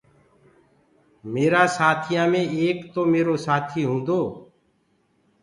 [1.31, 4.21] ميرآ سآٿيآ مي ايڪ تو ميرو سآٿيٚ هونٚدو